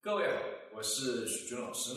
[0.00, 0.40] 各位好，
[0.76, 1.92] 我是许军老师。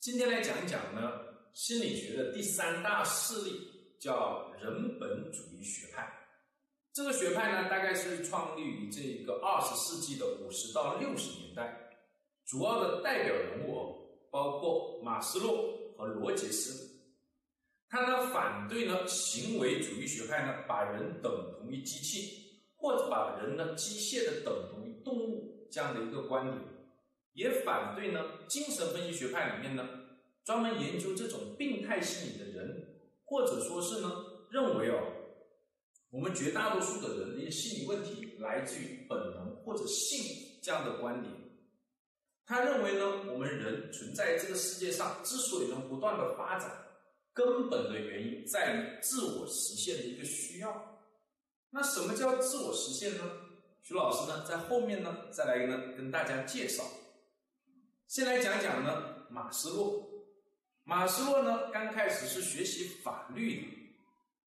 [0.00, 1.12] 今天来讲一讲呢，
[1.54, 3.52] 心理学的第三大势力
[3.98, 6.06] 叫人本主义学派。
[6.92, 11.90] 这个学派呢，大概是创立于这个二十世纪的五十到六十年代。
[12.44, 13.96] 主要的代表人物哦
[14.30, 17.00] 包括马斯洛和罗杰斯。
[17.88, 26.75] 他呢反对呢行为主义学派呢，把人等同于机器，或者把人呢机械的等同于动物这样的一个观点。
[27.36, 29.86] 也反对呢，精神分析学派里面呢，
[30.42, 32.82] 专门研究这种病态心理的人，
[33.26, 34.10] 或者说是呢，
[34.50, 34.98] 认为哦，
[36.10, 40.18] 我们绝大多数的人的心理问题来自于本能或者性
[40.62, 41.32] 这样的观点。
[42.46, 46.70] 他认为呢，我们人存在这个世界上之所以能不断的发展，
[47.34, 51.02] 根本的原因在于自我实现的一个需要。
[51.68, 53.30] 那什么叫自我实现呢？
[53.82, 56.82] 徐老师呢，在后面呢，再来呢，跟大家介绍。
[58.08, 60.08] 先来讲讲呢，马斯洛。
[60.84, 63.66] 马斯洛呢，刚开始是学习法律的，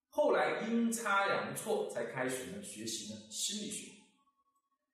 [0.08, 3.92] 后来阴差阳错才开始呢学习呢心理学。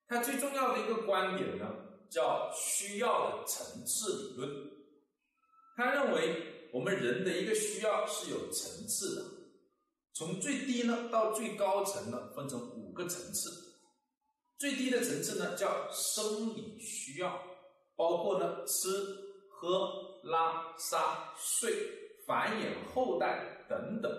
[0.08, 1.67] 他最重要的一个观点呢，
[2.09, 4.50] 叫需要的层次理论。
[5.78, 9.25] 他认为我们人的一个需要是有层次的，
[10.14, 13.52] 从最低呢到最高层呢，分成五个层次。
[14.58, 17.55] 最低的层次呢，叫生理需要。
[17.96, 18.90] 包括呢，吃、
[19.50, 21.72] 喝、拉、撒、睡、
[22.26, 24.12] 繁衍后代等等，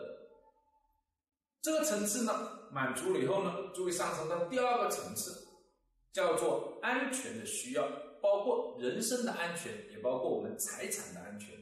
[1.61, 2.33] 这个层次呢
[2.71, 5.47] 满足了以后呢，就会上升到第二个层次，
[6.13, 7.87] 叫做安全的需要，
[8.23, 11.55] 包括人身的安全，也包括我们财产的安全。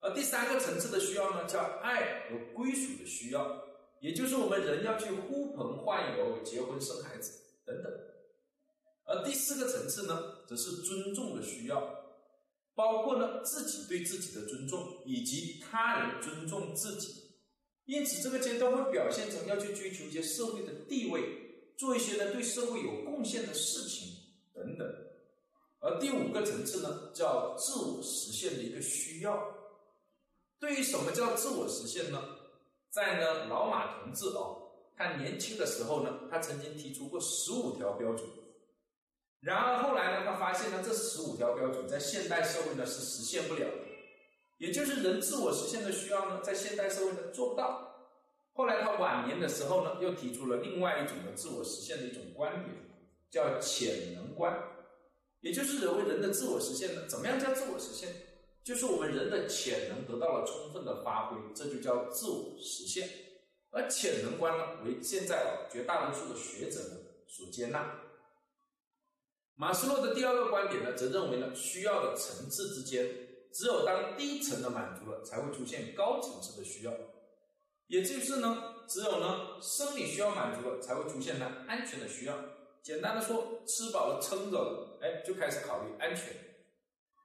[0.00, 3.62] 而第三个层次的需要呢，叫爱和归属的需要，
[4.00, 7.32] 也就是我们人要去呼朋唤友、结婚生孩子
[7.66, 7.92] 等等。
[9.08, 11.82] 而第四个层次呢，则是尊重的需要，
[12.74, 17.14] 包括呢自己对自己的尊重，以及他人尊重自己。
[17.86, 21.22] 因此，这个阶段会表现成要去追求一些社会的地位，
[21.78, 24.08] 做一些呢对社会有贡献的事情
[24.52, 24.86] 等等。
[25.80, 29.42] 而第五个层次呢，叫自我实现的一个需要。
[30.60, 32.22] 对于什么叫自我实现呢？
[32.90, 34.52] 在呢老马同志啊，
[34.94, 38.28] 他年轻的时候呢，他曾经提出过十五条标准。
[39.40, 43.86] 然而后来呢，他发现呢，这十五条标准在现代社会呢是实现不了的，
[44.56, 47.84] 也就是人自我实现的需要呢，在现代社会呢做不到。
[48.52, 52.74] 后来他晚年的时候呢，又提出了另外一种的自我实现的一种观点，
[53.30, 54.60] 叫潜能观，
[55.40, 58.12] 也就是认为人的自我实现呢，怎么样叫自我实现？
[58.64, 63.08] 就是我们人的潜能得到了充分的发挥，这就叫自我实现。
[63.70, 66.96] 而潜能观呢，为现在绝大多数的学者呢
[67.28, 68.00] 所接纳。
[69.60, 73.08] 马斯洛的第二个观点呢，则认为呢，需要的层次之间，
[73.52, 76.92] 只有当低层的满足了，才会出现高层次的需要，
[77.88, 82.36] 也就是呢，只有呢，生理需要满足了，才会出现呢，安全的需要。
[82.84, 86.36] 简单的说，吃饱了撑着了，哎，就开始考虑安全，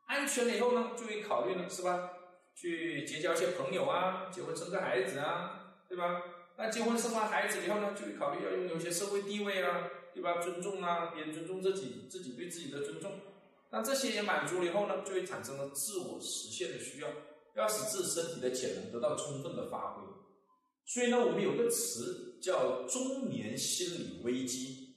[0.08, 2.10] 安全了以后呢，就会考虑呢，是吧？
[2.56, 6.20] 去结交一些朋友啊，结婚生个孩子啊，对吧？
[6.58, 9.90] 那结婚生完孩子以后呢，就会考虑要拥有一些社会地位啊。
[10.14, 10.40] 对吧？
[10.44, 13.14] 尊重啊，别人尊重自己，自己对自己的尊重。
[13.72, 17.10] 那这些也满足了以后呢，就会产生了自我实现的需要，
[17.56, 20.04] 要使自己身体的潜能得到充分的发挥。
[20.86, 24.94] 所以呢，我们有个词叫中年心理危机，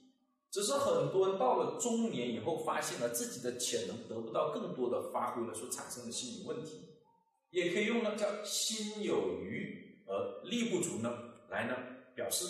[0.51, 6.73] 只是很多人到了中年以后，发现了自己的潜能得不到更多的发挥了，所产生的心理问题，
[7.49, 11.75] 也可以用呢叫心有余而力不足呢来呢
[12.15, 12.45] 表示。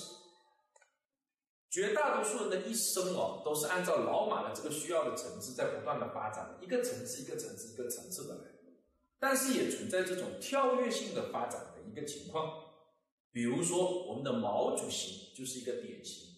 [1.69, 8.41] 绝大多数人的一生哦，都是按照老马的这个需要的层次在不断的发展，一个层次一个层次一个层次的来，
[9.19, 12.63] 但是也存在这种跳跃性的发展的一个情况。
[13.31, 16.29] 比如说，我们的毛主席就是一个典型，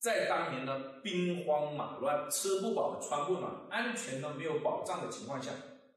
[0.00, 5.52] 在当年呢兵荒马乱、吃不饱穿不暖、安全呢没有保障的情况下，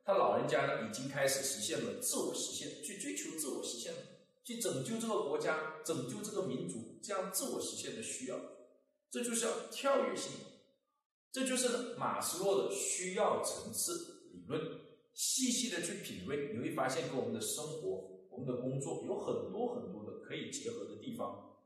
[0.06, 4.00] 他老人家呢已经开始实现了自我实现，去追求自我实现了，
[4.50, 8.40] 去拯救这个国家、拯救这个民族，这样自我实现的需要。
[9.12, 10.32] 这就是跳跃性，
[11.32, 14.60] 这就是马斯洛的需要层次理论。
[15.14, 21.60] 细细的去品味，你会发现跟我们的生活、我们的工作有很多很多的可以结合的地方。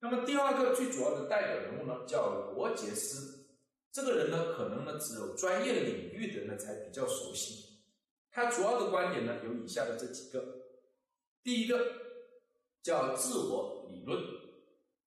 [0.00, 3.48] 那么第二个最主要的代表人物呢，叫罗杰斯。
[3.92, 7.66] 这个人呢，可能呢只有专业领域的人才比较熟悉。
[8.30, 10.65] 他主要的观点呢有以下的这几个：
[11.46, 11.78] 第一个
[12.82, 14.20] 叫自我理论，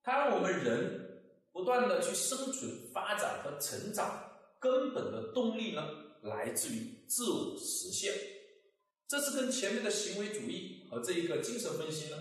[0.01, 1.05] 它让我们人。
[1.51, 5.83] 不断的去生存、发展和成长，根本的动力呢，
[6.21, 8.13] 来自于自我实现。
[9.07, 12.17] 这是跟前面的行为主义和这一个精神分析呢，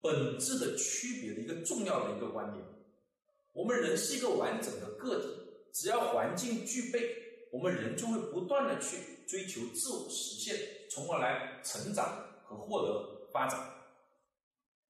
[0.00, 2.64] 本质的区别的一个重要的一个观点。
[3.52, 5.28] 我们人是一个完整的个体，
[5.72, 7.16] 只要环境具备，
[7.50, 10.56] 我们人就会不断的去追求自我实现，
[10.90, 13.58] 从而来成长和获得发展。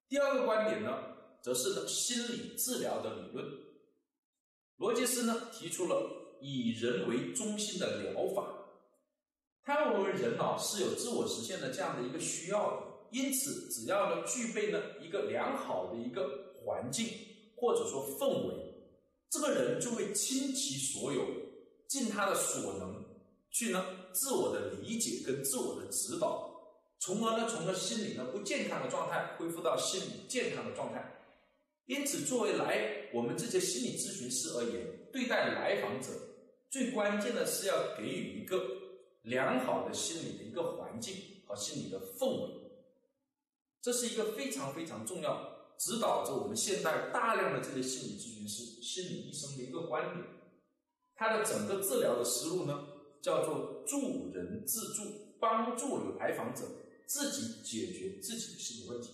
[0.08, 0.90] 第二个观点呢，
[1.42, 3.46] 则是呢心理治疗的理论。
[4.76, 8.56] 罗杰斯呢提出了以人为中心的疗法。
[9.62, 17.06] 他认为人脑是有自我实现的这样的一个需要的，因此只要呢具备呢一个良好的一个环境
[17.56, 18.75] 或者说氛围，
[19.28, 21.25] 这个人就会倾其所有，
[21.87, 23.04] 尽他的所能
[23.50, 26.59] 去呢自我的理解跟自我的指导，
[27.00, 31.17] 从而呢从呢心理呢不健康的状态恢复到心理健康的状态。
[31.87, 36.08] 因此，作为来我们这些心理咨询师而言，对待来访者
[36.70, 38.79] 最关键的是要给予一个。
[39.25, 41.14] 良好的心理的一个环境
[41.47, 42.70] 和心理的氛围，
[43.82, 50.26] 这是一个非常非常重要，指导着我们现代大量的这些心理咨询师、心理医生的一个观点。
[51.14, 52.87] 他的整个治疗的思路呢，
[53.20, 55.02] 叫做助人自助，
[55.38, 56.62] 帮助来访者
[57.10, 59.10] 自己解决自己的心理问题。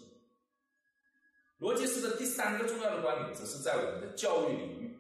[1.57, 4.99] 罗杰斯的第三个重要的观点，则是在我们的教育领域，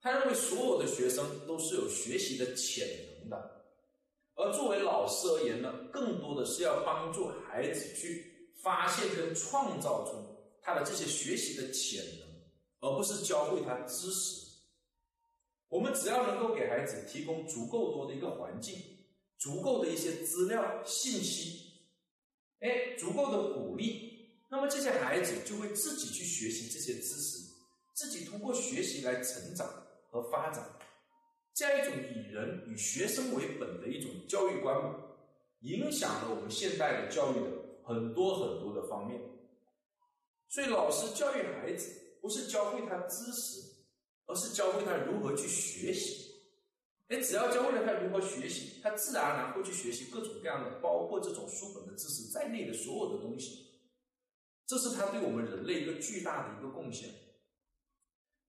[0.00, 2.88] 他认为所有的学生都是有学习的潜
[3.20, 3.66] 能的。
[4.34, 12.28] 而作为老师而言呢，更多的是要帮助孩子去发现跟创造出他的这些学习的潜能，
[12.80, 14.46] 而不是教会他知识。
[15.68, 18.74] 我们只要能够给孩子提供足够多的一个环境，
[19.36, 21.65] 足够的一些资料信息，
[22.60, 27.38] 哎，足够的鼓励，那么这些孩子就会自己去学习这些知识，
[27.94, 29.68] 自己通过学习来成长
[30.10, 30.64] 和发展。
[31.54, 34.76] 这样一种以人以学生为本的一种教育观，
[35.60, 37.50] 影响了我们现代的教育的
[37.84, 39.20] 很多很多的方面。
[40.48, 43.60] 所以，老师教育孩子，不是教会他知识，
[44.26, 46.35] 而是教会他如何去学习。
[47.08, 53.66] 哎，只要教会了他如何学习，他自然而然会去学习各种各样的，包括这种书本的知识在内的所有的东西。
[54.66, 57.08] 这是他对我们人类一个巨大的一个贡献。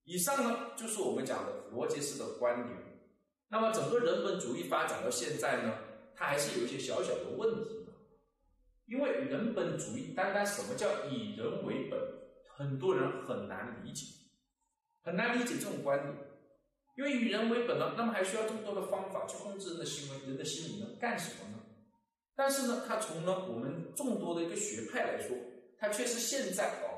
[0.06, 2.78] 以上呢，就是我们讲的罗杰斯的观点。
[3.50, 5.78] 那么整个人本主义发展到现在呢，
[6.16, 7.92] 它还是有一些小小的问题的，
[8.88, 12.00] 因为人本主义单单什么叫以人为本，
[12.56, 14.06] 很多人很难理解，
[15.04, 16.27] 很难理解这种观点，
[16.98, 21.64] 因为以人为本呢，那么还需要这么多的方法去控制人的行为，人的心理呢干什么呢？
[22.36, 25.38] 但是呢，它从呢我们众多的一个学派来说，
[25.78, 26.98] 它却是现在哦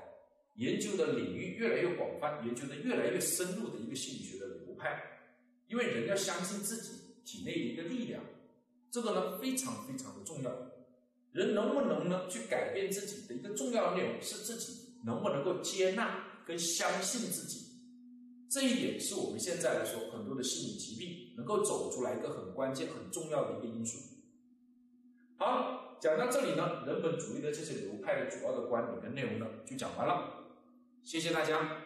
[0.56, 5.02] 研究的领域越来越广泛，研究的越来越深入的一个心理学的流派。
[5.68, 6.92] 因为人要相信自己
[7.26, 8.24] 体内的一个力量，
[8.90, 10.52] 这个呢非常非常的重要。
[11.34, 17.69] 人能不能呢去改变自己的一个重要内容，是自己能不能够接纳跟相信自己。
[18.50, 24.00] 这一点是我们现在来说很多的心理疾病能够走出来一个很关键、很重要的一个因素。
[25.38, 30.48] 好，讲到这里呢，人本主义的这些流派的主要的观点跟内容呢就讲完了。
[31.04, 31.84] 谢谢大家。